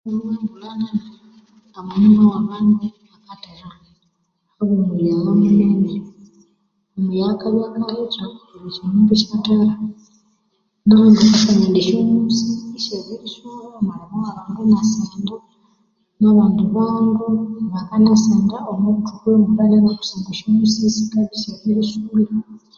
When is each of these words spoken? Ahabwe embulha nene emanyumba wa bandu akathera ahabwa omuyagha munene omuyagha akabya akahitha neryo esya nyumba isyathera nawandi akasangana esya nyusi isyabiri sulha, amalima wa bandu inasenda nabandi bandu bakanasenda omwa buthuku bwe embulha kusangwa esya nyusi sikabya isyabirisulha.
Ahabwe 0.03 0.33
embulha 0.37 0.71
nene 0.81 1.11
emanyumba 1.77 2.23
wa 2.31 2.39
bandu 2.49 2.85
akathera 3.17 3.67
ahabwa 4.51 4.73
omuyagha 4.83 5.29
munene 5.41 5.67
omuyagha 6.95 7.33
akabya 7.35 7.65
akahitha 7.67 8.23
neryo 8.33 8.59
esya 8.69 8.85
nyumba 8.93 9.13
isyathera 9.17 9.71
nawandi 10.85 11.17
akasangana 11.23 11.77
esya 11.79 11.99
nyusi 12.09 12.43
isyabiri 12.79 13.27
sulha, 13.33 13.67
amalima 13.79 14.17
wa 14.27 14.31
bandu 14.37 14.59
inasenda 14.67 15.35
nabandi 16.21 16.63
bandu 16.75 17.25
bakanasenda 17.71 18.55
omwa 18.71 18.89
buthuku 18.95 19.25
bwe 19.55 19.63
embulha 19.75 19.99
kusangwa 19.99 20.31
esya 20.35 20.47
nyusi 20.53 20.77
sikabya 20.95 21.35
isyabirisulha. 21.37 22.33